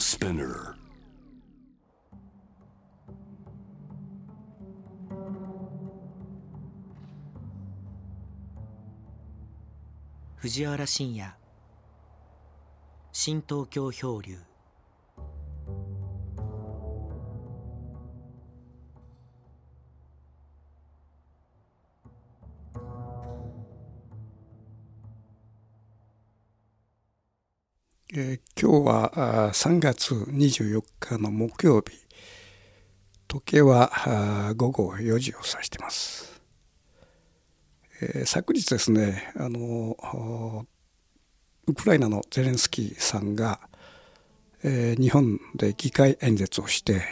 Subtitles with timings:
[0.00, 0.74] Spinner.
[10.38, 11.30] 藤原信也
[13.12, 14.49] 新東京漂流
[28.70, 32.06] 今日は3月24日の木曜日。
[33.26, 36.40] 時計は午後4時を指してます、
[38.00, 40.66] えー昨日ですねあの
[41.66, 43.58] ウクライナのゼレンスキーさんが、
[44.62, 47.02] えー日本で議会演説をして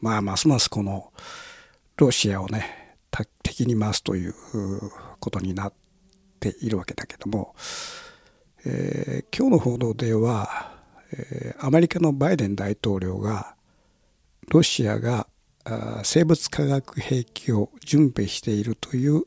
[0.00, 1.12] まあますますこの
[1.96, 2.96] ロシアをね
[3.42, 4.34] 敵に回すという
[5.18, 5.72] ことになっ
[6.38, 7.56] ているわけだけども、
[8.64, 10.72] えー今日の報道では、
[11.12, 13.54] えーアメリカのバイデン大統領が
[14.48, 15.26] ロシアが
[16.02, 19.22] 生物化学兵器を準備しているという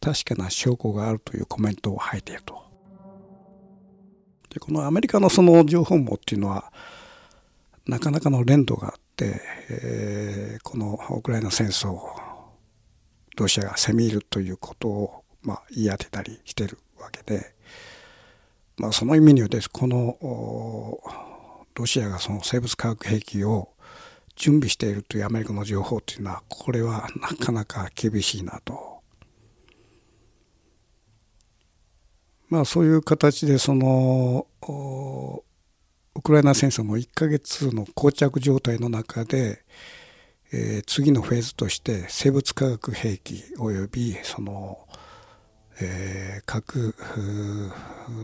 [0.00, 2.60] 確かな証拠があるというコメントを吐いていると。
[4.50, 6.72] でこのアメリカのその情報網っていうのは
[7.86, 12.10] なかなかの連動があって、えーこのウクライナ戦争を
[13.36, 17.54] ロシアが攻め入るということを、まあ、言い当てたりしてるわけで。
[18.80, 20.16] まあ、その意味にはですこの
[21.74, 23.68] ロシアがその生物化学兵器を
[24.36, 29.02] 準備しているというアメリカの情報というのはこれはなかなか厳しいなと。
[32.48, 34.46] まあそういう形でその
[36.14, 39.62] ウクライナ戦争も1ヶ月の膠着状態の中で、
[40.52, 44.88] えー次のフェーズとして生物化学兵器およびその
[45.80, 46.94] えー核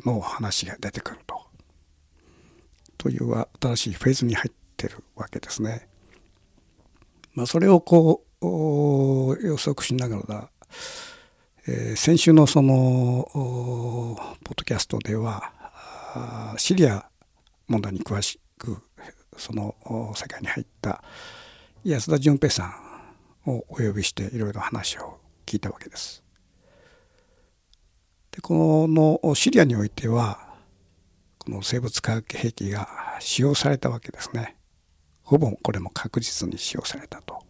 [0.05, 1.47] の話が出てくると
[2.99, 5.89] という新しいフェーズに入ってるわけですね。
[7.35, 10.51] まあ、それをこう予測しながら、
[11.69, 15.53] えー先週のそのポッドキャストでは
[16.57, 17.09] シリア
[17.69, 18.79] 問題に詳しく
[19.37, 19.75] その
[20.17, 21.03] 世界に入った
[21.85, 22.67] 安田純平さ
[23.47, 26.26] んをお呼びしていろいろ話を聞いたわけです。
[28.37, 30.39] でこのシリアにおいては
[31.39, 32.87] この生物化学兵器が
[33.19, 34.57] 使用されたわけですね。
[35.23, 37.43] ほぼこれも確実に使用されたと。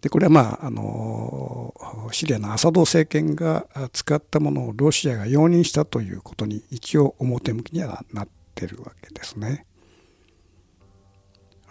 [0.00, 1.74] でこれはまああの
[2.12, 9.66] シリアのアサド政権が使ったものをロシアが容認したということに一応表向きにはなってるわけですね。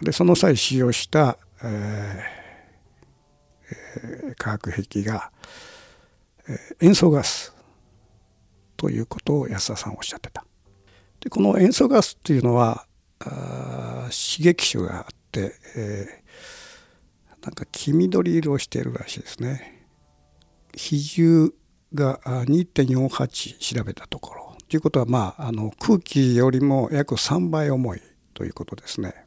[0.02, 1.68] でその際使用した、えー
[2.34, 5.30] えー化学兵器が
[6.80, 7.54] 塩素ガス
[8.76, 10.44] ということを安田さんおっしゃってた。
[11.20, 12.86] でこの塩素ガスっていうのは
[13.20, 16.20] あ刺激種があって、えー
[17.42, 19.86] なんか黄緑色をしているらしいですね。
[20.74, 21.52] 比重
[21.94, 28.02] が2.48調べたところということはまああの空気よりも約3倍重い
[28.34, 29.26] ということですね。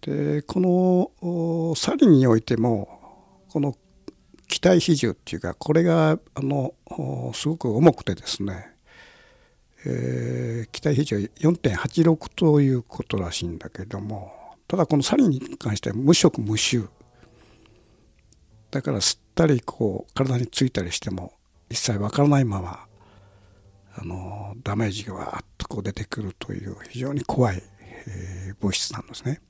[0.00, 2.88] でこのサリンにおいても
[3.50, 3.74] この
[4.48, 6.74] 気体比重っていうかこれがあの
[7.34, 8.72] すごく重くてですね、
[9.86, 14.32] えー気体比重4.86ということらしいんだけども
[14.66, 16.88] ただこのサリンに関しては無色無臭
[18.70, 21.32] だから吸ったりこう体についたりしても
[21.70, 22.86] 一切わからないまま
[23.96, 27.62] あのダメージがわーっとこう出てくるという非常に怖い、
[28.06, 29.40] えー物質なんですね。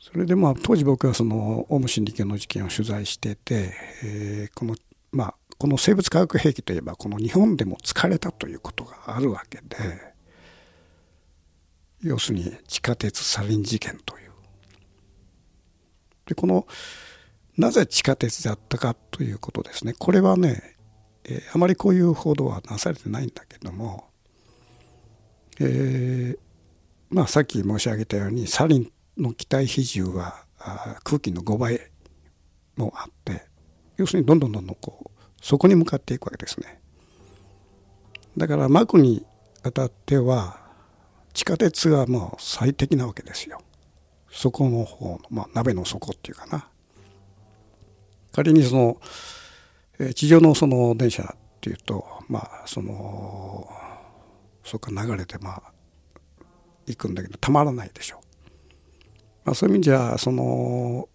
[0.00, 4.74] それでまあ当時僕はそのオウム真理教の事件を取材してて、えーこの
[5.10, 10.14] まあこの生物化学兵器といえばこの日本でも使われたということがあるわけで
[12.00, 14.30] 要するに地下鉄サリン事件という。
[16.26, 16.66] でこの
[17.56, 20.76] なぜ地下鉄であったかということですねこれはね、
[21.24, 24.08] えーあまりこういう報道はなされてないんだけども、
[25.58, 26.38] えー
[27.10, 30.44] まあ、さっき申し上げたようにサリンの気体比重は
[31.04, 31.80] 空気の5倍
[32.76, 33.42] もあって
[33.96, 36.80] 要するにどんどんどんどんこうそこに向かっていくわけですね。
[38.36, 39.24] だから膜に
[39.62, 40.60] あたっては
[41.32, 43.60] 地下鉄がもう最適なわけですよ。
[44.30, 46.68] 底の方の、まあ、鍋の底っていうかな。
[48.32, 49.00] 仮にその、
[49.98, 53.68] え地上のその電車っていうとまあその
[54.62, 55.62] そこから流れてまあ
[56.86, 58.27] 行くんだけどたまらないでしょう。
[59.48, 61.08] まあ、そういう意味じゃその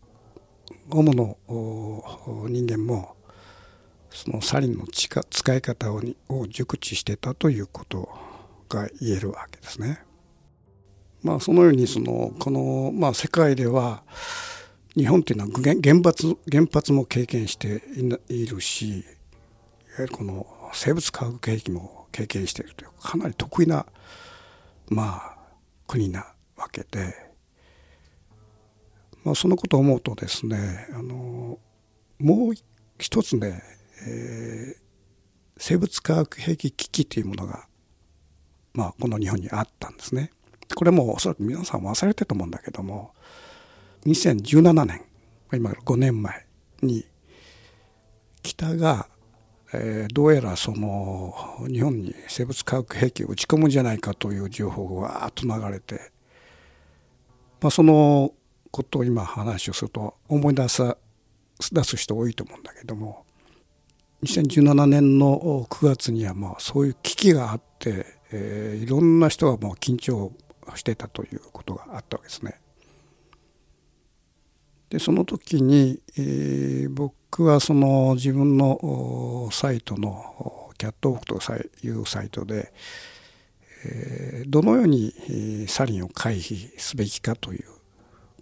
[0.89, 1.37] ゴムの
[2.49, 3.15] 人間も
[4.09, 8.09] そのサリンの使使い方をを熟知してたということ
[8.69, 9.99] が言えるわけですね。
[11.21, 14.01] まあ、そのようにそのこの、まあ、世界では
[14.97, 15.51] 日本っていうのは
[15.83, 17.83] 原発原発も経験して
[18.29, 19.03] いるしいわ
[19.99, 23.85] ゆるこの生物化学兵器も経験しているというかなり得意な、
[24.89, 25.37] まあ、
[25.85, 27.32] 国なわけで、
[29.23, 31.57] まあ、そのことを思うとですねあの
[32.19, 32.53] もう
[32.99, 33.61] 一つね、
[34.07, 34.81] えー、
[35.57, 37.67] 生物化学兵器危機というものが、
[38.73, 40.31] まあ、この日本にあったんですね。
[40.75, 43.13] これもおそらく皆さん忘れてると思うんだけども
[44.05, 45.01] 2017年
[45.51, 46.45] 今から5年前
[46.81, 47.05] に
[48.41, 49.07] 北が、
[49.73, 51.33] えー、どうやらその
[51.67, 56.11] 日本に生物化学兵器を撃ち込むんじゃないかという情報がわーっと流れて、
[57.61, 58.33] まあ、その
[58.73, 60.97] ことを今話をすると思い出さ
[61.71, 63.23] 出す人多いと思うんだけども
[64.23, 70.31] 2017年の9月にはまあそういう危機があって、えー、いろんな人がもう緊張
[70.75, 72.59] してたということがあったわけですね。
[74.89, 82.73] でその時に、えー、僕はその自分のサイトのキャットオークというサイトで、
[83.85, 85.13] えー、どのように
[85.67, 87.72] サリンを回避すべきかという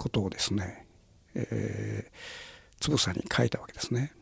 [0.01, 0.87] ことをですね、
[1.35, 4.13] えー、つぶさに書いたわけですね。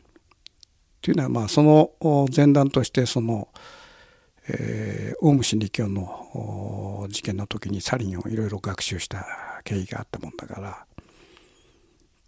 [1.00, 3.48] というのはまあその前段としてその、
[4.48, 9.24] えー、オウム真理教の事件の時にサリンをいろいろ学習した
[9.64, 10.86] 経緯があったもんだから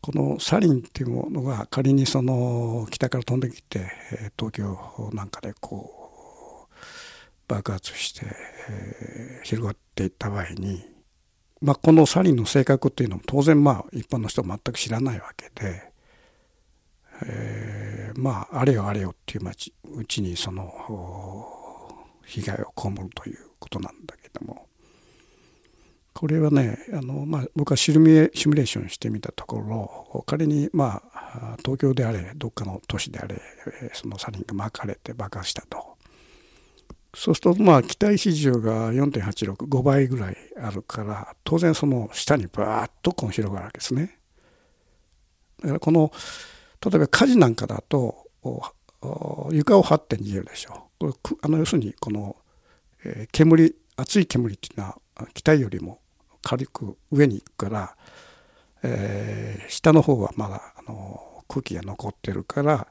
[0.01, 3.91] このサリンっていうものが仮にその北から飛んできて
[4.39, 6.75] 東京なんかでこう
[7.47, 8.25] 爆発して、
[8.71, 10.92] えー、広がっていった場合に、
[11.63, 15.93] まあ、このサリンの性格っていうのも当然まあ一般の人は全く知らないわけで。
[17.25, 19.49] えー、まああれよあれよっていう
[19.97, 20.73] うちにその
[22.25, 24.67] 被害を被るということなんだけども
[26.13, 33.41] これはねあの、まあ、僕はシミュレーションしてみたところ仮にまあ東京であれどっかの都市であれ
[33.93, 35.92] そのサリンが巻かれて爆発したと。
[37.23, 44.19] そうするとまあ期待比重が4.865倍ぐらいあるから当然その下にバーッとこう広がるわけですね。
[45.61, 46.11] だからこの
[46.85, 48.27] 例えば火事なんかだと
[49.53, 51.13] 床を張って逃げるでしょう。
[51.13, 52.35] これあの要するにこの、
[53.05, 54.99] えー、煙熱い煙っていうのは
[55.33, 56.01] 気体よりも
[56.43, 57.97] 軽く上に行くから、
[58.83, 62.89] えー、下の方はまだあの空気が残ってるから、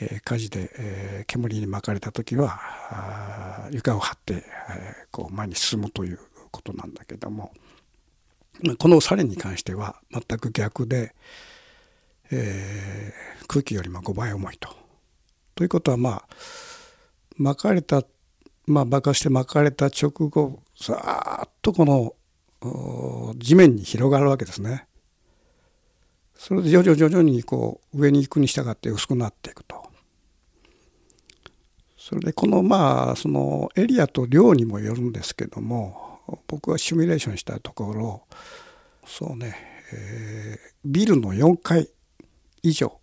[0.00, 6.18] え、火事で、え、煙に巻かれた時は床を張って、え、こう前に進むという
[6.50, 7.52] ことなんだけども
[8.78, 11.14] このサリンに関しては全く逆で、
[12.30, 14.68] えー、空気よりも5倍重いと。
[15.56, 16.24] ということはまあ
[17.36, 18.02] 巻かれた、
[18.66, 24.86] まあ、爆破して巻かれた直後さーっとこの地面に広がるわけですね。
[26.36, 29.73] それで徐々徐々にこう上に行くに従って薄くなっていくと。
[32.06, 38.22] それでこのまあそのエリアと量にもよるんですけども僕がシミュレーションしたところ
[39.06, 39.56] そうね、
[39.90, 41.88] えー、ビルの4階
[42.62, 43.00] 以上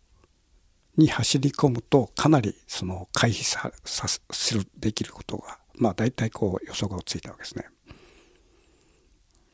[0.97, 7.65] に走り込むとかなりその回避ささするできることがまあ大体こう予測がついたわけですね。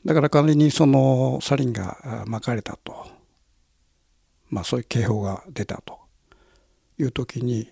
[0.04, 3.08] だから仮にそのサリンがまかれたと
[4.50, 6.00] まあそういう警報が出たと
[7.00, 7.72] いう時に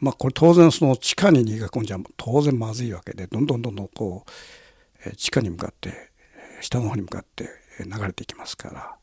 [0.00, 4.24] まあこれ当然その地下に逃げ込んじゃ当然まずいわけでどんどんどんどんこ
[5.06, 6.10] う地下に向かって
[6.60, 7.48] 下の方に向かって
[7.80, 8.94] 流れていきますから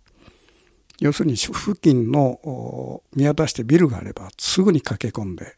[0.99, 5.55] 要するに付近の見渡してビルがあればすぐに駆け込んで、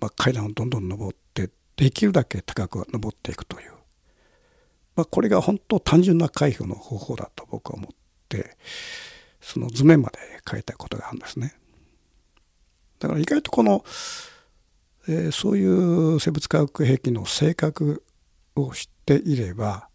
[0.00, 3.72] まあ、階段をどんどん登ってできるだけ高く登っていくという、
[4.94, 7.96] まあ、これが本当単純な回避の方法だと僕は思っ
[8.28, 8.56] て
[9.40, 10.18] その図面まで
[10.48, 11.54] 書いたことがあるんですね。
[12.98, 13.84] だから意外とこの、
[15.08, 18.02] え、そういう生物化学兵器の性格
[18.56, 19.88] を知っていれば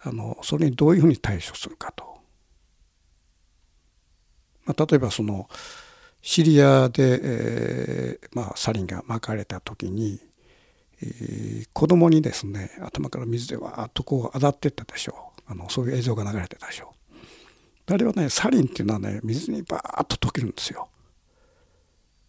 [0.00, 2.04] あのそれにどういうふうに対処するかと。
[4.66, 5.48] まあ、例えばその
[6.22, 10.20] シリアで、えーまあ、サリンがまかれた時に、
[11.02, 15.42] えー、子供にですね頭から水でわーっとこう当たってったでしょう。
[15.46, 16.94] あのそういう映像が流れてたでしょ
[17.90, 17.92] う。
[17.92, 20.88] あれはねサリンっていうのはね水にバーッと溶けるんですよ。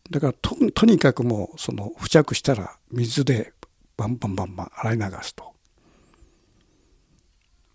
[0.09, 3.53] だからととにかくもうその付着したら水で
[3.97, 5.53] バンバンバンバン洗い流すと、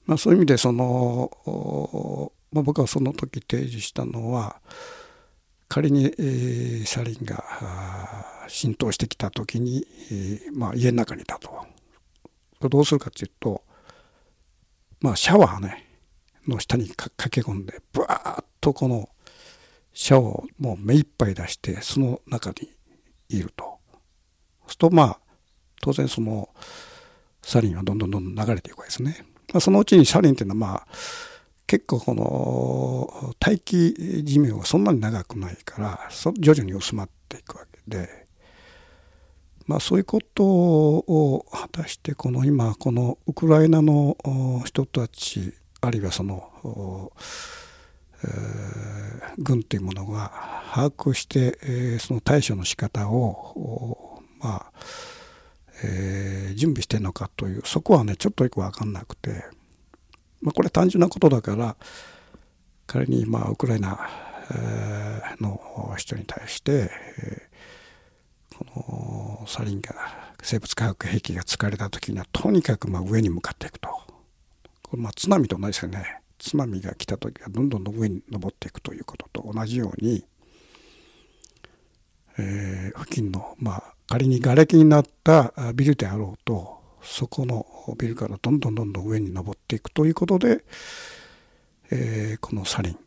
[0.07, 4.61] まあ、そういう意味でそのまあ、僕はその時提示したのは
[5.69, 7.45] 仮に、えー、サリンが
[8.49, 11.65] 浸透してきた時に、えーまあ、家の中にいたと
[12.69, 13.63] どうするかっていうと
[15.01, 15.87] まあシャワーね
[16.49, 19.09] の下に駆け込んでブワーッとこの
[20.01, 22.71] シャワーをもう目いっぱい出してその中に
[23.29, 23.65] いると。
[23.65, 25.21] そうするとまあ
[25.83, 26.49] 当然その
[27.43, 29.27] サリンはどんどんどんどん流れていくわけですね。
[29.53, 30.87] まあ、そのうちにサリンっていうのはまあ
[31.67, 38.27] 結構この待機寿命がそんなに長くないから徐々に薄まっていくわけで、
[39.67, 44.17] まあ、そういうことを果たしてこの今このウクライナの
[44.65, 45.53] 人たち
[45.83, 47.13] あるいはその、
[49.39, 50.31] 軍というものが
[50.73, 54.73] 把握して、えー、その対処の仕方をまあ
[55.83, 59.45] えー、準備してるのかというそこはねちょっとよく分かんなくて、
[60.43, 61.77] まあ、これ単純なことだから
[62.87, 63.99] 仮にまあウクライナ
[65.41, 66.91] の人に対して、
[67.23, 69.95] えー、このサリンが
[70.43, 73.89] 生物化学兵器が使われた時にはとにかくまあ上に向かっていくと。
[74.83, 76.20] これまあ津波と同じですよね。
[76.41, 80.25] 津波が来た時はどんどん上に登っていくということと同じように、
[82.39, 87.67] えー、付近のまあ仮に瓦礫になったビルであろうとそこの
[87.99, 90.65] ビルからどんどんどんどん上に登っていくということで、
[91.91, 92.99] えー、このサリン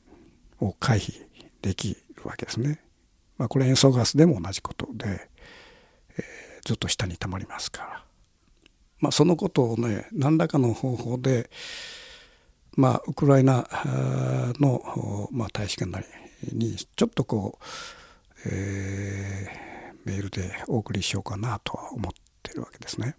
[0.60, 1.26] を回避
[1.62, 2.80] できるわけですね。
[3.38, 5.28] まあ、これ塩素ガスでも同じことで、
[6.18, 8.04] えー、ずっと下に溜まりますから。
[9.00, 11.50] まあ、そのことをね何らかの方法で、
[12.76, 13.68] まあ、ウクライナ
[14.60, 16.06] の、まあ、大使館なり
[16.52, 17.66] にちょっとこう、
[18.46, 19.74] えー
[20.06, 23.16] メールでお送りしようかなとは思ってるわけですね。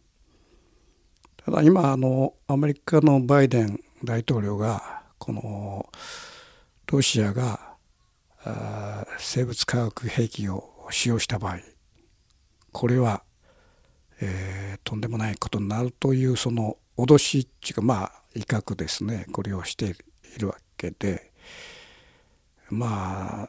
[1.45, 5.87] ただ今あのアメリカのバイデン大統領がこの
[6.91, 7.75] ロシアが
[9.19, 11.59] 生物化学兵器を使用した場合
[12.73, 13.25] これは、
[14.21, 19.87] えー、とんでもないことになるというその脅しっていうかまあ威嚇ですねこれをして
[20.37, 21.33] いるわけで
[22.71, 23.49] まあ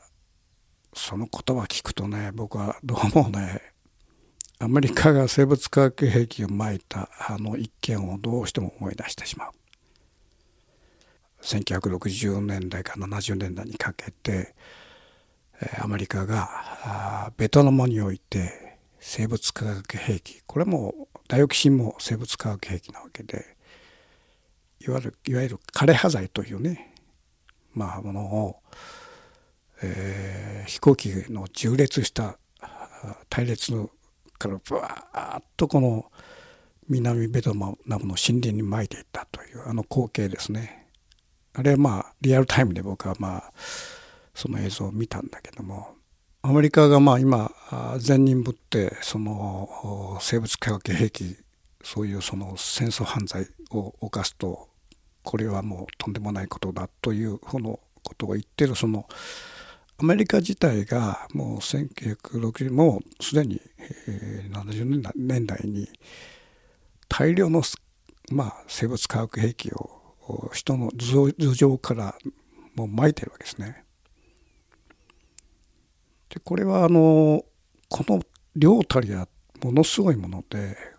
[0.93, 3.61] その言葉聞くとね僕はどうもね
[4.59, 9.51] アメリカが生物化学兵器をまいたあの一件をどうしても思い出してしまう。
[11.41, 14.55] 1960年代から70年代にかけて
[15.79, 23.54] アメリカがベトナムにおいて生物化学兵器これもダイオキシンも生物化学兵器なわけで
[24.79, 26.93] いわゆるいわゆる枯葉剤というね
[27.73, 28.55] まあものを
[29.83, 32.37] えー、飛行機の縦列した
[33.29, 33.73] 隊列
[34.37, 36.05] からブワーッとこの
[36.87, 40.87] 南ベトナムの森林に巻いていったというあの光景ですね。
[41.53, 43.53] あれはまあリアルタイムで僕はまあ
[44.33, 45.95] その映像を見たんだけども
[46.41, 47.51] アメリカがまあ今
[47.97, 51.37] 善人ぶってその生物化学兵器
[51.85, 54.69] そういうその戦争犯罪を犯すと
[55.21, 59.07] これはもうとんでもないことだというこのことを言ってるその
[59.99, 63.61] アメリカ自体がもう1960もうすでに、
[64.51, 65.87] 70年代に
[67.07, 67.61] 大量の、
[68.31, 72.15] まあ、生物化学兵器を人の頭上から
[72.73, 73.85] もう撒いてるわけですね。
[76.29, 77.45] でこれはあの
[77.89, 78.21] この
[78.55, 79.27] 量たりは
[79.63, 80.94] ものすごいもので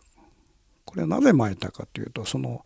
[0.87, 2.65] これはなぜ撒いたかというとその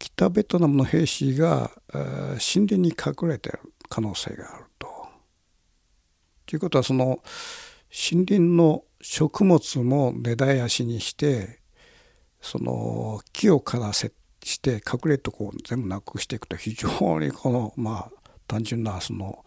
[0.00, 4.88] 北ベトナムの兵士が森林に隠れてる可能性があると。
[6.46, 7.22] ということはその
[8.12, 11.60] 森林の食物も根絶やしにして
[12.40, 14.12] その木を枯らせ
[14.42, 19.44] して隠れとこう全部なくしていくと非常にこのまあ単純なその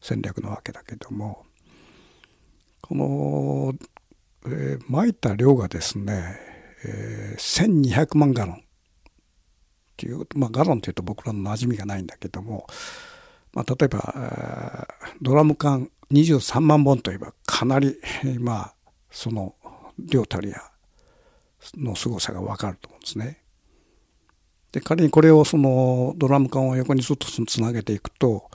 [0.00, 1.46] 戦略なわけだけども
[2.88, 3.74] この、
[4.46, 6.38] えー、撒いた量がですね、
[6.84, 8.58] えー、1200万ガロンっ
[9.96, 12.66] ていうまあガロンっていうと僕らの馴染みがないんだけども、
[13.52, 14.86] まあ、例えば
[15.20, 17.98] ドラム缶23万本といえばかなり
[18.38, 18.74] まあ
[19.10, 19.54] その
[19.98, 20.62] 量たりや
[21.76, 23.42] の凄さが分かると思うんですね。
[24.72, 28.50] で仮にこれをそのドラム缶を横にずっとつなげていくと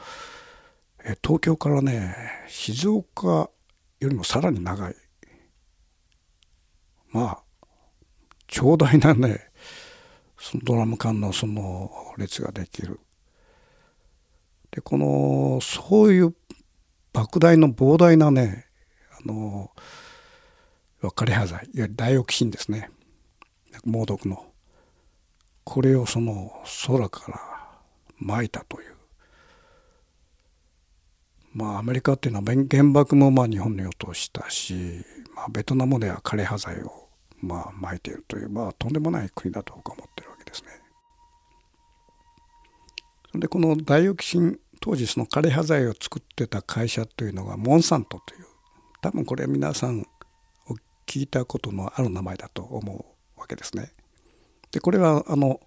[1.24, 2.16] 東京からね
[2.48, 3.50] 静岡
[4.00, 4.96] よりもさらに長い
[7.12, 7.43] まあ
[8.64, 9.42] 長大なね
[10.40, 12.98] そのドラム缶のその列ができる。
[14.72, 16.34] でこのそういう
[17.14, 18.68] 莫大の膨大なね
[19.12, 19.70] あの
[21.02, 22.90] 枯葉剤いわゆるダイオキシンですね。
[23.84, 24.46] 猛毒の。
[25.66, 26.54] これをその
[26.88, 28.96] 空から撒いたという。
[31.54, 35.04] まあアメリカっていうのは原爆もまあ日本に落としたし、
[35.36, 37.03] まあ、ベトナムでは枯れ葉剤を
[37.44, 40.70] まあ巻いているというまあとんでもない国だと僕は思ってるわけですね。
[43.36, 48.46] でこのダイオキシン当時その枯葉剤を作ってた会社というのがモンサントという
[49.02, 50.06] 多分これは皆さん
[51.06, 53.06] 聞いたことのある名前だと思
[53.38, 53.92] うわけですね。
[54.72, 55.60] でこれはあの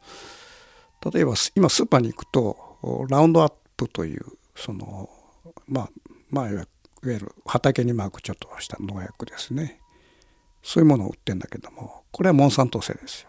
[1.12, 5.10] 例えば今スーパーに行くとラウンドアップというその
[5.68, 5.90] まあ
[6.30, 6.66] まあいわ
[7.04, 9.80] ゆる畑にまくちょっとした農薬ですね
[10.66, 13.28] そういうものを売ってんだけどもこれはモンサント製ですよ。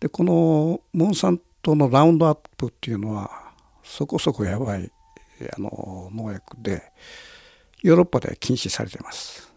[0.00, 3.30] でこのモンサントのラウンドアップっていうのは
[3.82, 4.92] そこそこやばい
[5.56, 6.92] あの農薬で
[7.80, 9.50] ヨーロッパでは禁止されてます。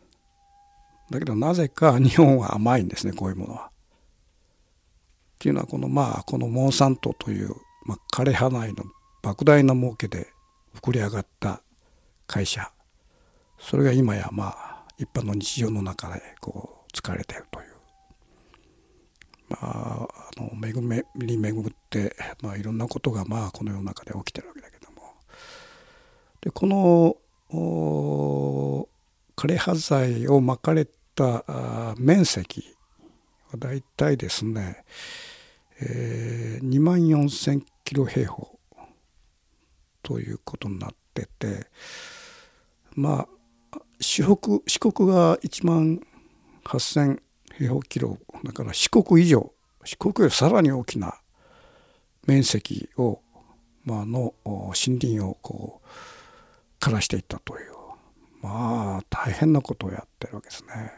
[1.09, 3.65] だけどなぜか日本は甘いんですねこういうものは。
[3.65, 3.71] っ
[5.37, 7.49] ていうのはこのまあこのモンサントという、
[7.85, 8.85] まあ、枯葉内の
[9.21, 10.27] 莫大な儲けで
[10.81, 11.61] 膨れ上がった
[12.25, 12.71] 会社
[13.59, 14.70] それが今やまあ
[15.01, 17.65] 一般の日常の中でこう使われているという。
[19.49, 20.73] まああの恵
[21.15, 21.53] みに恵っ
[21.89, 25.15] て、まあ、いろんなことがまあこの世の中で起きてるわけだけども。
[26.41, 27.17] でこの
[29.35, 32.77] 枯葉剤をまかれた面積
[33.51, 34.85] はだいたいですね、
[35.81, 38.59] えー、2万4,000キロ平方
[40.03, 41.67] ということになってて
[42.95, 43.40] まあ
[44.01, 46.01] 四国四国が1万
[46.65, 47.21] 8,000
[47.57, 49.53] 平方キロだから四国以上
[49.85, 51.15] 四国よりさらに大きな
[52.25, 53.19] 面積を、
[53.83, 57.71] まあの森林をこう枯らしていったという
[58.41, 60.91] まあ大変なことをやってるわけですね。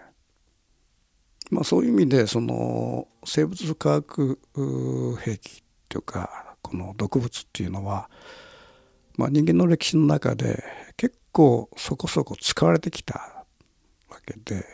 [1.52, 4.40] まあ、そういう意味でその生物化学
[5.20, 8.10] 兵器というかこの毒物っていうのは、
[9.18, 10.64] まあ、人間の歴史の中で
[10.96, 13.46] 結構そこそこ使われてきた
[14.10, 14.66] わけで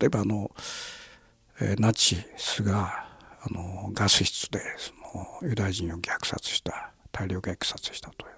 [0.00, 0.50] 例えばあの
[1.60, 3.06] えナチスが
[3.42, 4.94] あのガス室でそ
[5.42, 8.34] のユダヤ人を虐殺した大量虐殺したという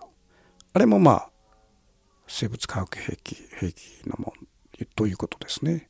[0.73, 1.31] あれもまあ
[2.27, 5.89] 生物化学兵器兵器のもんということですね。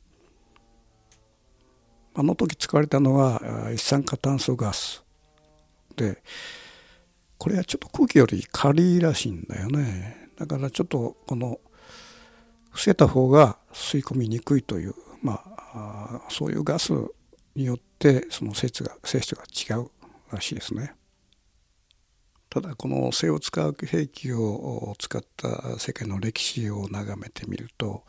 [2.13, 5.03] あの時使われたのは一酸化炭素ガス
[5.95, 6.23] で
[7.37, 11.59] これはちょっと空気より軽いらしいんだよねだからちょっとこの
[12.69, 16.93] 伏せた方が吸い込みにくいというまあそういうガス
[17.55, 19.89] によってその性質が性質が違う
[20.31, 20.93] らしいですね。
[22.49, 28.03] ただこの生物化学兵器を使った世界の歴史を眺めてみると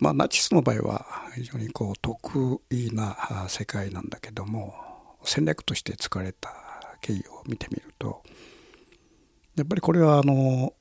[0.00, 1.06] まあナチスの場合は
[1.36, 4.74] 非常にこう得意な世界なんだけども
[5.22, 6.52] 戦略として使われた
[7.00, 8.22] 経緯を見てみると
[9.60, 10.72] やっぱりこれはあの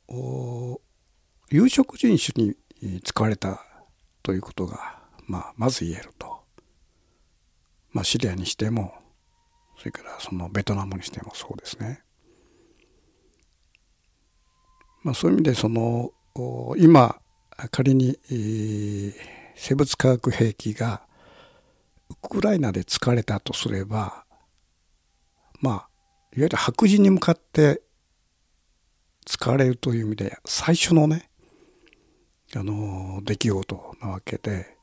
[1.50, 2.56] 有色人種に
[3.02, 3.62] 使われた
[4.24, 6.40] ということが、まあ、まず言えると、
[7.92, 8.94] まあ、シリアにしても
[9.78, 12.04] それからそのベトナムにしてもそうですね。
[15.04, 16.14] まあ、そういう意味でその
[16.78, 17.20] 今
[17.72, 18.18] 仮に、
[19.56, 21.02] 生物化学兵器が
[22.10, 24.24] ウクライナで使われたとすれば
[25.60, 25.88] まあいわ
[26.44, 27.82] ゆる白人に向かって
[29.30, 31.30] 使われるという意味で最初のね
[32.56, 34.76] あの出来事なわけで、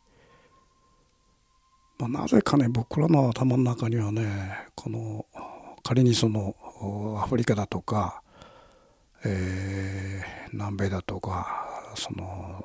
[1.99, 5.27] まあ、なぜかね僕らの頭の中にはねこの
[5.83, 6.55] 仮にその
[7.21, 8.23] アフリカだとか
[9.25, 12.65] えー、南米だとかその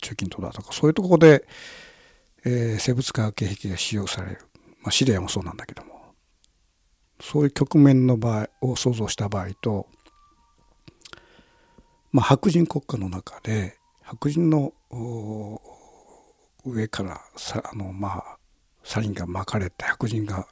[0.00, 1.48] 中近東だとかそういうところで、
[2.44, 4.38] えー、生物化学兵器が使用される、
[4.82, 5.98] まあ、シリアもそうなんだけども。
[7.20, 9.86] そういう局面の場合を想像した場合と、
[12.12, 14.72] まあ、白人国家の中で白人の
[16.64, 18.38] 上からさあのまあ
[18.82, 20.46] サリンが巻かれて白人が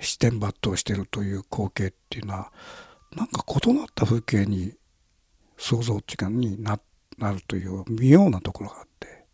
[0.00, 2.52] 視点抜刀しているという光景っていうのは
[3.14, 4.72] なんか異なった風景に
[5.56, 6.78] 想像っていうかにな
[7.18, 9.24] なるという妙なところがあって、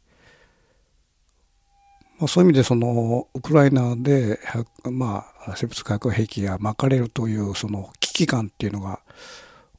[2.19, 4.39] まあ、そういう意味でそのウクライナで、
[4.91, 9.01] まあ、生物化学兵器が巻かれるというその危機感っていうのが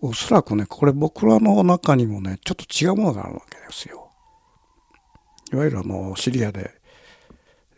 [0.02, 4.10] おそらくねこれ僕らの中にもねちょっと違うものがあるわけですよ。
[5.54, 6.72] いわゆるあのシリアで、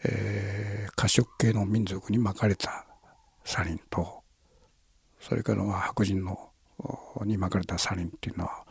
[0.05, 2.86] えー、褐色系の民族に巻かれた
[3.43, 4.23] サリンと
[5.19, 6.49] それからま白人の
[7.25, 8.65] に巻かれたサリンっていうのは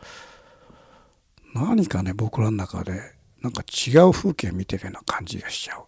[1.53, 3.01] 何かね僕らの中で
[3.41, 5.83] なんか違う風景見てるような感じがしちゃう。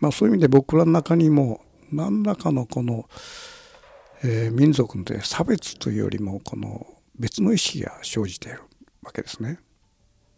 [0.00, 1.60] まあそういう意味で僕らの中にも
[1.92, 3.08] 何らかのこの、
[4.26, 6.86] えー、民族で差別というよりもこの
[7.18, 8.60] 別の意識が生じている
[9.02, 9.58] わけですね。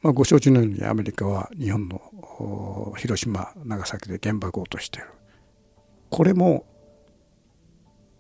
[0.03, 5.09] まあ、ご承知のようにアメリカは日本の広島長崎で原爆を落としている
[6.11, 6.67] これも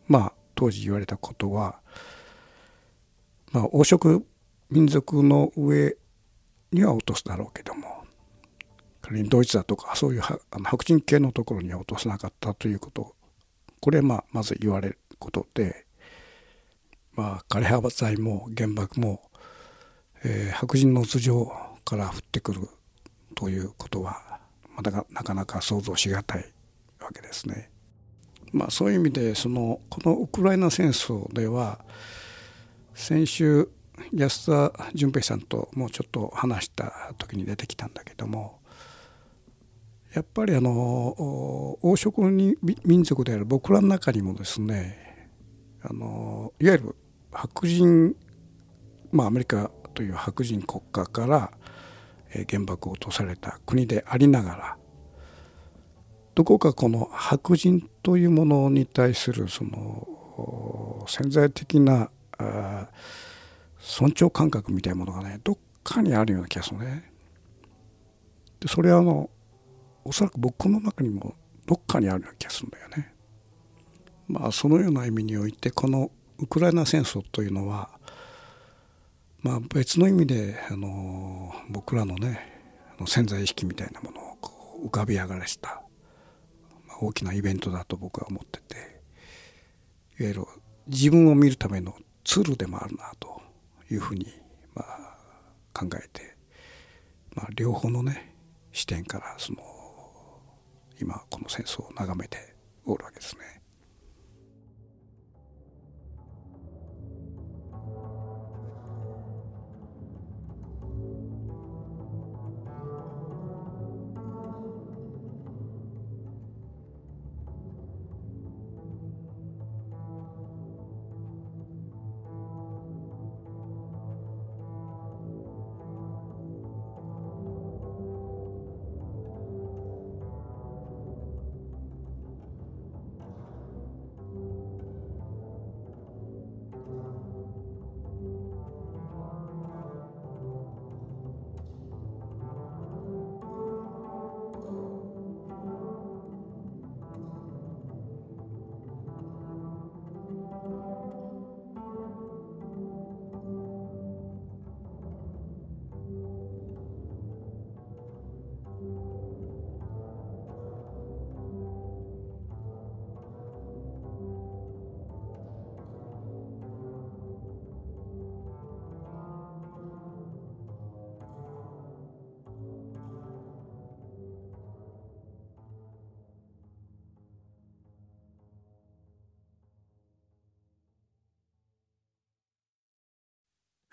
[0.09, 1.81] まあ当時言われたことは、
[3.53, 4.25] まあ、黄色
[4.71, 5.97] 民族の上
[6.73, 8.05] には落とすだろうけども
[9.03, 13.15] 仮にドイツだとかそういう白人系のところには落とさなかったということ
[13.81, 15.87] これまあまず言われることで、
[17.15, 19.23] まあ、枯葉剤も原爆も、
[20.25, 21.53] えー、白人の頭上
[21.85, 22.69] から降ってくる
[23.35, 24.41] ということは
[24.75, 26.45] まだなかなか想像しがたい
[27.01, 27.71] わけですね。
[28.53, 31.85] まあ、そういう意味でそのこのウクライナ戦争では
[32.95, 33.69] 先週
[34.13, 38.61] 安田純平さんともうちょっと話した時に出てきたんだけども
[40.15, 42.23] やっぱりあの黄色
[42.85, 45.06] 民族である僕らの中にもですね
[45.89, 46.97] あのいわゆる
[47.33, 48.17] 白人
[49.13, 51.51] まあアメリカという白人国家から
[52.49, 54.77] 原爆を落とされた国でありながら
[56.35, 62.11] どこかこの白人というものに対するその潜在的な
[63.79, 67.11] 尊重感覚みたいなものがねどっかにあるような気がするね。
[68.61, 69.31] でそれはあの
[70.05, 73.15] おそらく僕の中にもどっかにあるような気がするんだよね。
[74.29, 77.91] まあそのような意味においてこのウクライナ戦争というのは
[79.43, 82.63] まあ別の意味であの僕らのね
[83.07, 85.83] 潜在意識みたいなものをこう浮かび上がらせた、
[86.89, 88.77] まあ、大きなイベントだと僕は思ってて
[90.19, 90.45] いわゆる
[90.89, 93.41] 自分を見るためのツールでもあるなと
[93.91, 94.27] いうふうに
[94.75, 95.17] まあ
[95.73, 96.37] 考えて、
[97.35, 98.35] まあ、両方のね
[98.73, 99.59] 視点からその
[101.01, 103.66] 今この戦争を眺めておるわけですね。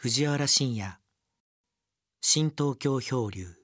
[0.04, 0.98] 藤原信也。
[2.20, 3.63] 新東京漂流。